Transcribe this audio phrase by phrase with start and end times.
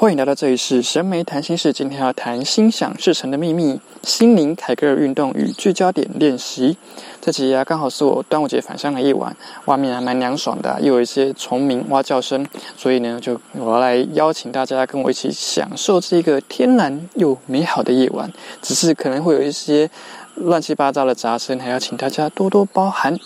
[0.00, 1.74] 欢迎来到这里是神媒谈心事。
[1.74, 6.78] 今天要谈心想事成的秘密，心灵凯格尔运动与聚焦点练习。
[7.20, 9.36] 这集啊，刚好是我端午节返乡的夜晚，
[9.66, 12.46] 外面还蛮凉爽的，又有一些虫鸣蛙叫声，
[12.78, 18.32] 所以呢，就我要来邀请大家跟我一起享受这个天然又美好的夜晚。
[18.62, 19.90] 只是可能会有一些
[20.36, 23.18] 乱七八糟的杂声，还要请大家多多包涵。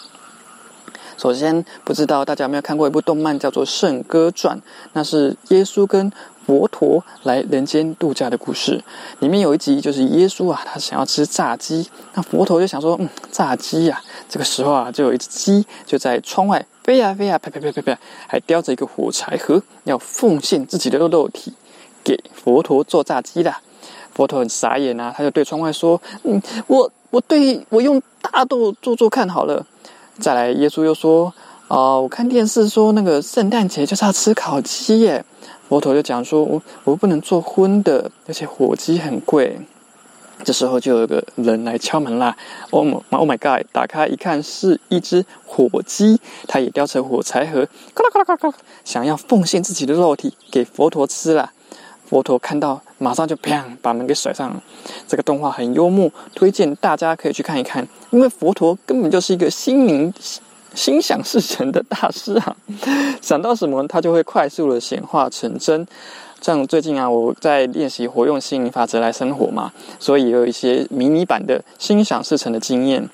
[1.16, 4.58] 首先，不知道大家有没有看过一部动漫，叫做《圣歌传》，
[4.94, 6.10] 那是耶稣跟
[6.46, 8.82] 佛陀来人间度假的故事，
[9.20, 14.00] 里面有一集就是耶稣啊，他想要吃炸鸡，那佛陀就想说，嗯，炸鸡呀。
[14.28, 21.52] 这个时候啊，就有一只鸡就在窗外飞呀飞呀，啪啪啪啪啪，还叼着一个火柴盒，要奉献自己的肉体
[22.02, 23.54] 给佛陀做炸鸡的。
[24.12, 29.64] 佛陀很傻眼啊，他就对窗外说，嗯，我我对我用大豆做做看好了。
[30.20, 31.32] 再来，耶稣又说，
[31.68, 35.24] 啊，我看电视说那个圣诞节就是要吃烤鸡耶。
[35.68, 39.58] 佛陀就讲说：“我我不能做荤的，而且火鸡很贵。”
[40.44, 42.36] 这时候就有个人来敲门啦
[42.70, 43.66] ！Oh my Oh my God！
[43.72, 51.52] 打开一看，是一只火鸡，它也叼着火柴盒，咔啦咔啦咔啦，想要奉献自己的肉体给佛陀吃啦。
[52.06, 54.62] 佛陀看到，马上就砰把门给甩上了。
[55.08, 60.12] 这个动画很幽默，推荐大家可以去看一看，因为佛陀根本就是一个心灵。
[60.74, 62.56] 心想事成的大师啊，
[63.22, 65.86] 想到什么他就会快速的显化成真。
[66.40, 73.08] 像最近啊，我在练习活用心灵法则来生活嘛，所以有一些迷你版的心想事成的经验。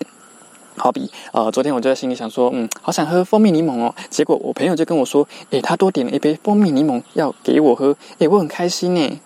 [0.77, 3.95] 好比呃，昨天我就在心里想说，嗯，好想喝蜂蜜柠檬哦。
[4.09, 9.21] 结果我朋友就跟我说，诶，他多点了一杯蜂蜜柠檬要给我喝，诶，我很开心呢。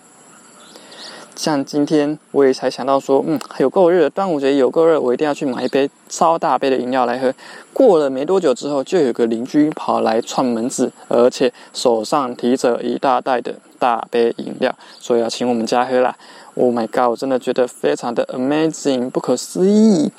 [1.35, 7.33] 像今天我也才想到说，嗯，有够热，端午节有够热，我一定要去买一杯超大杯的饮料来喝。
[7.73, 16.15] 过了没多久之后，就有个邻居跑来串门子，而且手上提着一大袋的大杯饮料，说要请我们家喝啦。
[16.55, 17.09] Oh my god！
[17.09, 20.09] 我真的觉得非常的 amazing，不可思议。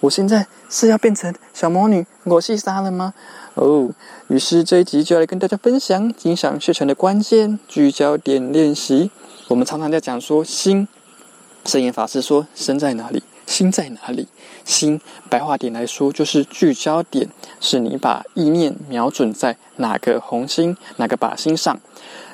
[0.00, 3.14] 我现在是要变成小魔女我是莎了吗？
[3.54, 3.88] 哦，
[4.28, 9.10] 于是这一集就要来跟大家分享精想事成的关键聚焦点练习。
[9.48, 10.88] 我们常常在讲说心，
[11.66, 14.26] 圣严法师说身在哪里，心在哪里。
[14.64, 17.28] 心白话点来说就是聚焦点，
[17.60, 21.78] 是你把意念瞄准在哪个红心、哪个靶心上。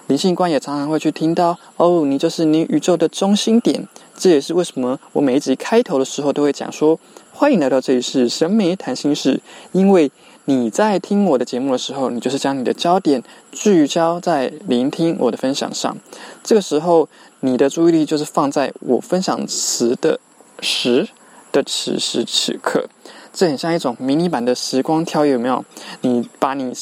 [0.07, 3.87] 灵性观也常常会去听到哦，你就是你宇宙的中心点。
[4.17, 6.99] 这也是为什么我每一集开头的时候都会讲说，
[7.31, 9.39] 欢迎来到这里是神美谈心事，
[9.73, 10.11] 因为。
[10.45, 13.23] 你在听我的节目的时候，你就是将你的焦点
[13.53, 15.97] 聚焦在聆听我的分享上。
[16.43, 17.09] 这个时候，
[17.41, 20.19] 你的注意力就是放在我分享时的
[20.59, 21.09] 时
[21.53, 22.89] 的此时此刻。
[23.33, 25.65] 这很像一种迷你版的时光跳跃，有没有？
[26.01, 26.73] 你把你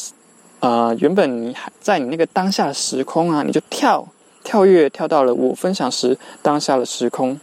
[0.60, 4.08] 呃原本你还在你那个当下的时空啊，你就跳
[4.42, 7.38] 跳跃跳到了我分享时当下的时空，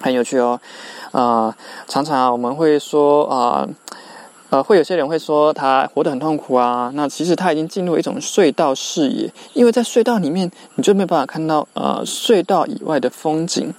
[0.00, 0.60] 很有趣哦。
[1.10, 1.56] 啊，
[1.88, 3.68] 常常我们会说啊。
[4.54, 6.88] 呃会有些人会说他活得很痛苦啊。
[6.94, 13.74] 那其实他已经进入一种隧道视野，因为在隧道里面，你就没有办法看到呃隧道以外的风景。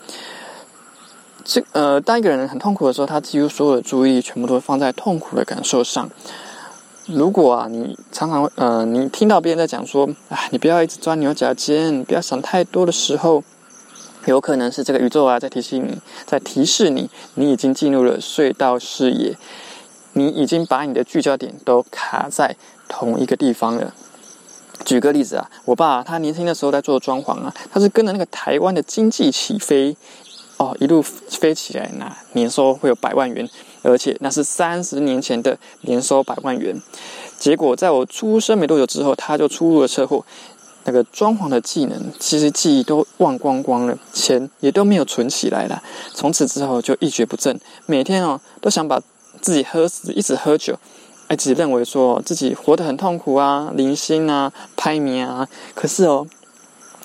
[1.45, 6.09] 这呃，当一个人很痛苦的时候，他几乎所有的注意力全部都放在痛苦的感受上。
[7.05, 13.41] 如果啊，你常常呃，你听到别人在讲说，啊，你不要一直钻牛角尖，不要想太多的时候，
[14.25, 19.37] 有可能是这个宇宙啊在提醒你，在提示你，你已经进入了隧道视野。
[20.17, 22.55] 你已经把你的聚焦点都卡在
[22.87, 23.93] 同一个地方了。
[24.85, 29.95] 举个例子啊，我爸他年轻的时候在做装潢啊，他是跟着那个台湾的经济起飞
[30.57, 33.49] 哦，一路飞起来，那年收会有百万元，
[33.83, 36.81] 而且那是三十年前的年收百万元。
[37.37, 40.23] 结果在我出生没多久之后，他就出入了车祸，
[40.85, 45.81] 那个装潢的技能其实记忆都忘光光了，钱也都没有存起来了。
[46.13, 49.01] 从此之后就一蹶不振，每天哦都想把。
[49.45, 50.75] 自己喝死，一直喝酒，
[51.27, 55.47] 哎，自己认为说自己活得很痛苦啊，零星啊，拍迷啊。
[55.75, 56.25] 可是哦，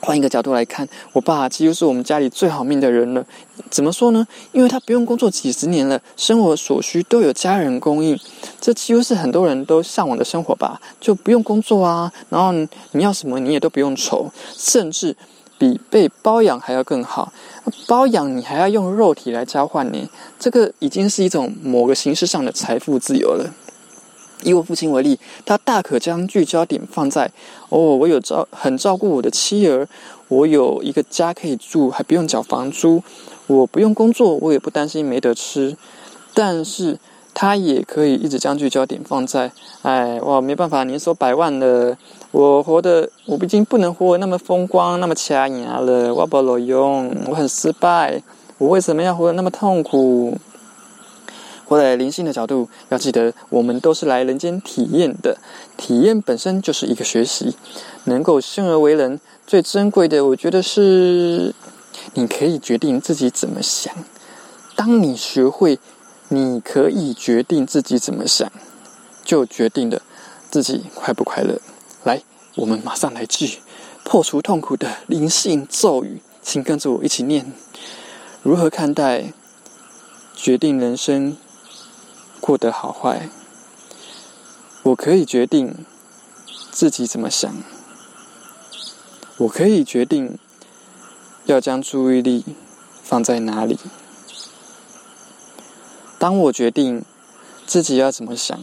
[0.00, 3.22] 换一个角度来看，我爸几乎是我们家里最好命的人了。
[3.68, 4.26] 怎么说呢？
[4.52, 8.18] 因为他不用工作几十年了，生活所需都有家人供应，
[8.58, 10.80] 这几乎是很多人都向往的生活吧？
[10.98, 12.52] 就不用工作啊，然后
[12.92, 15.14] 你要什么你也都不用愁，甚至。
[15.60, 17.30] 比被包养还要更好，
[17.86, 20.08] 包养你还要用肉体来交换你，
[20.38, 23.52] 这个已经是一种某个形式上的财富自由了。
[24.42, 27.30] 以我父亲为例，他大可将聚焦点放在：
[27.68, 29.86] 哦，我有照很照顾我的妻儿，
[30.28, 33.02] 我有一个家可以住，还不用缴房租，
[33.46, 35.76] 我不用工作，我也不担心没得吃。
[36.32, 36.98] 但是
[37.34, 39.52] 他也可以一直将聚焦点放在：
[39.82, 41.98] 哎，哇，没办法，年收百万了。
[42.32, 48.22] 我活的，我毕竟不能活那么风光，那么掐牙了，我不老用，我很失败，
[48.58, 50.38] 我为什么要活得那么痛苦？
[51.66, 55.38] 活在灵性的角度，要记得，我们都是来人间体验的，
[55.76, 57.56] 体验本身就是一个学习。
[58.04, 61.54] 能够生而为人，最珍贵的，我觉得是
[62.14, 63.92] 你可以决定自己怎么想。
[64.74, 65.78] 当你学会，
[66.28, 68.50] 你可以决定自己怎么想，
[69.24, 70.00] 就决定了
[70.50, 71.60] 自己快不快乐。
[72.56, 73.60] 我们马上来句
[74.04, 77.52] 破除痛苦的灵性咒语，请跟着我一起念：
[78.42, 79.32] 如何看待
[80.34, 81.36] 决定人生？
[82.40, 83.28] 过得好坏，
[84.82, 85.84] 我可以决定
[86.72, 87.54] 自己怎么想。
[89.36, 90.38] 我可以决定
[91.44, 92.44] 要将注意力
[93.02, 93.78] 放在哪里。
[96.18, 97.04] 当我决定
[97.66, 98.58] 自己要怎么想，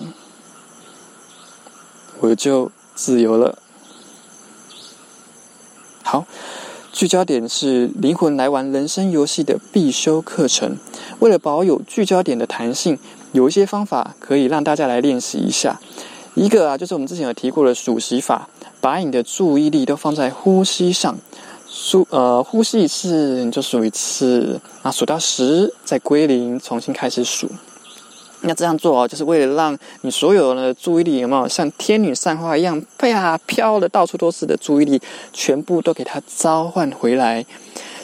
[2.19, 3.59] 我就自由了。
[6.07, 6.25] 好。
[6.93, 10.77] 聚焦点是灵魂来玩人生游戏的必修课程。
[11.19, 12.97] 为了保有聚焦点的弹性，
[13.33, 15.79] 有一些方法可以让大家来练习一下。
[16.33, 18.47] 一个啊，就是我们之前有提过的数息法，
[18.79, 21.15] 把你的注意力都放在呼吸上，
[21.69, 27.51] 数呃呼吸一次你就数一次，啊数到十再归零，重新开始数。
[28.41, 35.01] 那这样做哦，就是为了让你所有的注意力有没有像天女散花一样，啪飘的到处都是的注意力，
[35.33, 37.45] 全部都给它召唤回来。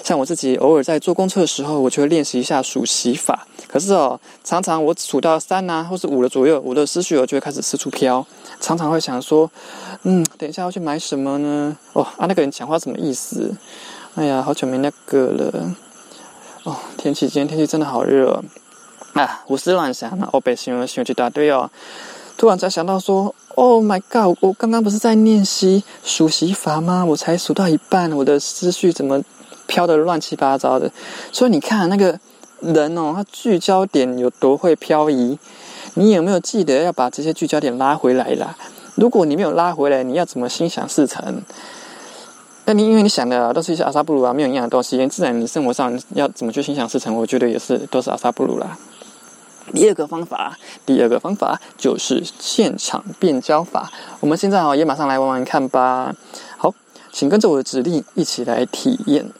[0.03, 3.47] 像我自己偶尔在做公车的时候，我就会练习一下数息法。
[3.67, 8.25] 可是哦，常常我数到三呐，或是五的左右，我的思绪哦就会开始四处飘，
[8.59, 9.49] 常常会想说，
[10.03, 11.77] 嗯，等一下要去买什么呢？
[11.93, 13.55] 哦啊，那个人讲话什么意思？
[14.15, 15.73] 哎呀，好久没那个了。
[16.63, 18.43] 哦，天气今天天气真的好热。
[19.13, 21.69] 啊，胡思乱想，我被形容形容一大堆哦。
[22.35, 24.35] 突然才想到说，Oh my god！
[24.41, 27.05] 我刚刚不是在练习数息法吗？
[27.05, 29.21] 我才数到一半，我的思绪怎么
[29.67, 30.91] 飘得乱七八糟的？
[31.31, 32.19] 所以你看那个
[32.59, 35.37] 人哦，他聚焦点有多会漂移？
[35.93, 38.57] 你有没有记得要把这些聚焦点拉回来啦？
[38.95, 41.43] 如果你没有拉回来，你要怎么心想事成？
[42.65, 47.13] 那你因为你想的都是一些阿萨布鲁啊，没有营养的东西，自然你生活上要怎么去心想事成？
[47.15, 48.75] 我觉得也是都是阿萨布鲁啦。
[49.71, 53.91] 第二个方法，第二个方法就是现场变焦法。
[54.19, 56.13] 我们现在哦，也马上来玩玩看吧。
[56.57, 56.75] 好，
[57.11, 59.31] 请跟着我的指令一起来体验。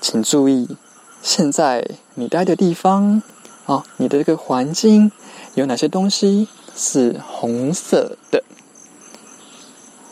[0.00, 0.76] 请注意，
[1.22, 3.20] 现在你待的地方
[3.66, 5.10] 哦，你的这个环境
[5.54, 8.42] 有哪些东西是红色的？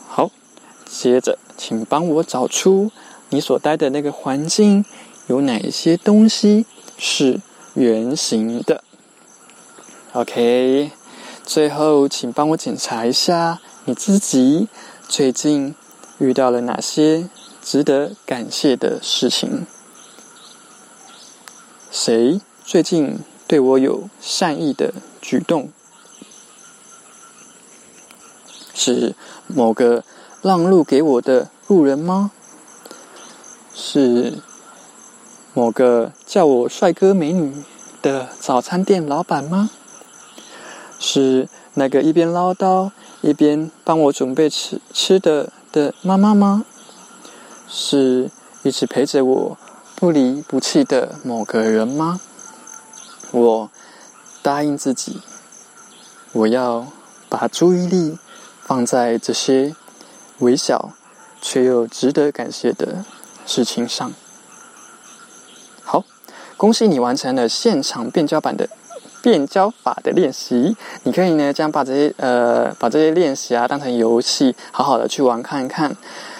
[0.07, 0.29] 好，
[0.85, 2.91] 接着请帮我找出
[3.29, 4.85] 你所待的那个环境
[5.27, 6.65] 有哪些东西
[6.97, 7.39] 是。
[7.75, 8.83] 圆形的
[10.13, 10.91] ，OK。
[11.43, 14.67] 最后，请帮我检查一下你自己
[15.07, 15.73] 最近
[16.19, 17.27] 遇到了哪些
[17.61, 19.65] 值得感谢的事情？
[21.91, 25.71] 谁最近对我有善意的举动？
[28.75, 29.15] 是
[29.47, 30.03] 某个
[30.43, 32.31] 让路给我的路人吗？
[33.73, 34.37] 是？
[35.53, 37.63] 某个叫我帅哥美女
[38.01, 39.71] 的早餐店老板吗？
[40.99, 42.91] 是那个一边唠叨
[43.21, 46.65] 一边帮我准备吃吃的的妈妈吗？
[47.67, 48.29] 是
[48.63, 49.57] 一直陪着我
[49.95, 52.21] 不离不弃的某个人吗？
[53.31, 53.69] 我
[54.43, 55.19] 答应自己，
[56.31, 56.87] 我要
[57.27, 58.17] 把注意力
[58.61, 59.75] 放在这些
[60.39, 60.91] 微小
[61.41, 63.03] 却又值得感谢的
[63.47, 64.11] 事情上。
[66.59, 68.67] 恭喜你完成了现场变焦版的
[69.21, 70.75] 变焦法的练习。
[71.03, 75.95] 你可以呢，将把这些呃，把这些练习啊当成游戏，好好的去玩看一看。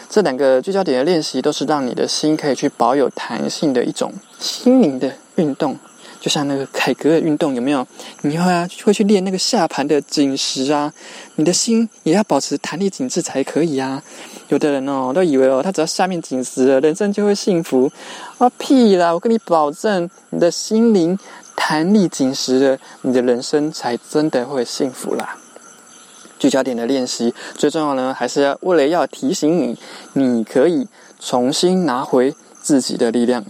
[0.10, 5.78] 这两个聚焦点的练习，都是让你的心可以去保有弹性的一种心灵的运动。
[6.20, 7.88] 就像那个凯格尔运动，有没有？
[8.24, 10.92] 你会啊，会去练那个下盘的紧实啊。
[11.36, 14.04] 你的心也要保持弹力紧致才可以啊。
[14.50, 17.92] 有的人哦，都以为哦，他只要下面紧实了，人生就会幸福。
[18.40, 19.14] 啊屁啦！
[19.14, 21.18] 我跟你保证，你的心灵
[21.56, 25.38] 弹力紧实了，你的人生才真的会幸福啦。
[26.40, 29.78] 聚焦点的练习，最重要呢，还是要为了要提醒你，
[30.14, 30.88] 你可以
[31.20, 33.46] 重新拿回自己的力量。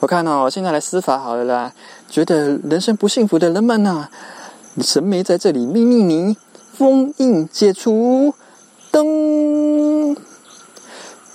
[0.00, 1.72] 我看哦，现在来施法好了啦。
[2.10, 4.08] 觉得人生不幸福的人们呐，
[4.80, 6.36] 神没在这里命令你
[6.76, 8.34] 封印解除
[8.90, 10.16] 灯。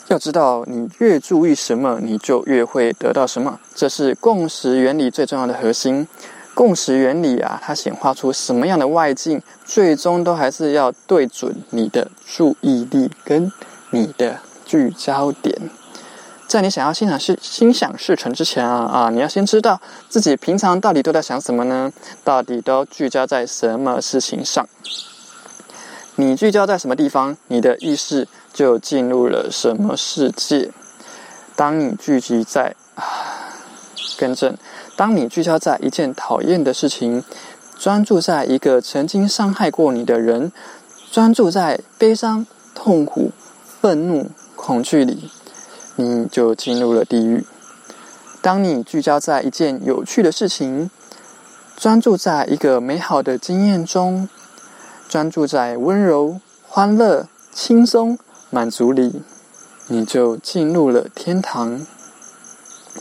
[0.09, 3.59] 要知道，你越注意什么，你就越会得到什么。
[3.75, 6.07] 这是共识原理最重要的核心。
[6.53, 13.51] 共识原理啊，它显化出什么样的外境，最终都还是要对准你的注意力跟
[13.91, 15.55] 你的聚焦点。
[16.47, 21.91] 在你想要心想事心想事成之前啊啊，你要先知道自己平常到底都在想什么呢？
[22.23, 24.65] 到底都聚焦在什么事情上？
[26.19, 30.71] 你聚焦在什么地方，你的意识就进入了什么世界。
[31.55, 33.53] 当你聚集在啊，
[34.17, 34.57] 更正。
[34.95, 37.23] 当你聚焦在一件讨厌的事情，
[37.77, 40.51] 专注在一个曾经伤害过你的人，
[41.11, 43.29] 专注在悲伤、痛苦、
[43.79, 45.29] 愤怒、恐惧里，
[45.97, 47.45] 你就进入了地狱。
[48.41, 50.89] 当你聚焦在一件有趣的事情，
[51.75, 54.27] 专注在一个美好的经验中，
[55.07, 58.17] 专注在温柔、欢乐、轻松、
[58.49, 59.21] 满足里，
[59.87, 61.85] 你就进入了天堂。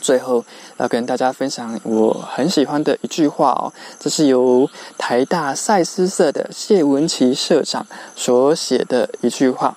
[0.01, 0.45] 最后
[0.77, 9.77] 要跟大家分享我很喜欢的一句话哦，这是由台大赛斯社的谢文琪社长所写的一句话：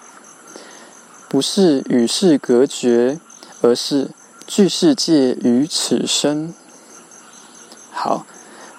[1.29, 3.17] 不是与世隔绝，
[3.61, 4.09] 而是
[4.45, 6.53] 具世界于此生。
[7.91, 8.25] 好，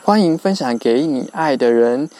[0.04, 2.10] 欢迎分享给你爱的人，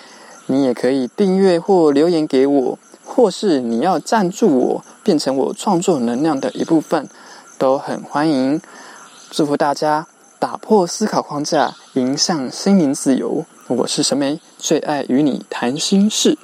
[0.50, 7.08] 你也可以订阅或留言给我，或是你要赞助我，变成我创作能量的一部分，
[7.56, 8.60] 都很欢迎。
[9.30, 10.08] 祝福大家
[10.40, 13.44] 打破思考框架，迎向心灵自由。
[13.68, 16.36] 我是沈梅，最爱与你谈心事。